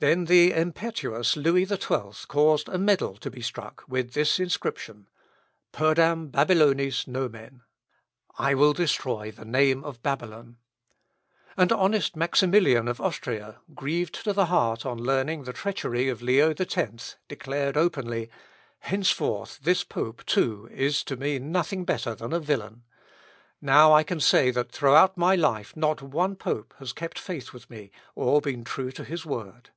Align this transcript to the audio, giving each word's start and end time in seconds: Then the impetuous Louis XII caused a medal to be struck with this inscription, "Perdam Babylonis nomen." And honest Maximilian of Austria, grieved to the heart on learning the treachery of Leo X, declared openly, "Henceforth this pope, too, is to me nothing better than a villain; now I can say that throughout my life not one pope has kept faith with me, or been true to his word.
Then 0.00 0.26
the 0.26 0.52
impetuous 0.52 1.36
Louis 1.36 1.64
XII 1.64 2.24
caused 2.28 2.68
a 2.68 2.78
medal 2.78 3.16
to 3.16 3.30
be 3.32 3.40
struck 3.42 3.82
with 3.88 4.12
this 4.12 4.38
inscription, 4.38 5.08
"Perdam 5.72 6.30
Babylonis 6.30 7.08
nomen." 7.08 7.62
And 11.56 11.72
honest 11.72 12.14
Maximilian 12.14 12.86
of 12.86 13.00
Austria, 13.00 13.58
grieved 13.74 14.14
to 14.22 14.32
the 14.32 14.44
heart 14.46 14.86
on 14.86 14.98
learning 15.02 15.42
the 15.42 15.52
treachery 15.52 16.08
of 16.08 16.22
Leo 16.22 16.54
X, 16.56 17.16
declared 17.26 17.76
openly, 17.76 18.30
"Henceforth 18.78 19.58
this 19.64 19.82
pope, 19.82 20.24
too, 20.26 20.68
is 20.70 21.02
to 21.02 21.16
me 21.16 21.40
nothing 21.40 21.84
better 21.84 22.14
than 22.14 22.32
a 22.32 22.38
villain; 22.38 22.84
now 23.60 23.92
I 23.92 24.04
can 24.04 24.20
say 24.20 24.52
that 24.52 24.70
throughout 24.70 25.16
my 25.16 25.34
life 25.34 25.74
not 25.76 26.00
one 26.00 26.36
pope 26.36 26.72
has 26.78 26.92
kept 26.92 27.18
faith 27.18 27.52
with 27.52 27.68
me, 27.68 27.90
or 28.14 28.40
been 28.40 28.62
true 28.62 28.92
to 28.92 29.02
his 29.02 29.26
word. 29.26 29.70